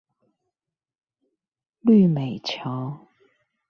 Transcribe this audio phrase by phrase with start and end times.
[1.85, 3.05] 綠美橋